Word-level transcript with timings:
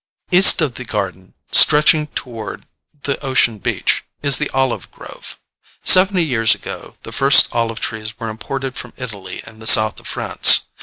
East 0.31 0.63
of 0.63 0.73
the 0.73 0.83
garden, 0.83 1.35
stretching 1.51 2.07
toward 2.15 2.63
the 3.03 3.23
ocean 3.23 3.59
beach, 3.59 4.03
is 4.23 4.39
the 4.39 4.49
olive 4.49 4.89
grove. 4.89 5.37
Seventy 5.83 6.25
years 6.25 6.55
ago 6.55 6.95
the 7.03 7.11
first 7.11 7.47
olive 7.51 7.79
trees 7.79 8.17
were 8.19 8.29
imported 8.29 8.75
from 8.75 8.93
Italy 8.97 9.43
and 9.45 9.61
the 9.61 9.67
south 9.67 9.99
of 9.99 10.07
France. 10.07 10.63